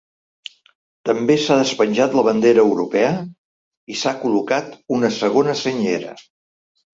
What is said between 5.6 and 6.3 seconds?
senyera.